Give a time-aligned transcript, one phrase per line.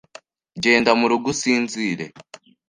[0.63, 2.05] Genda murugo usinzire.